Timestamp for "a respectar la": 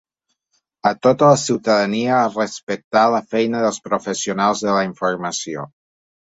2.21-3.21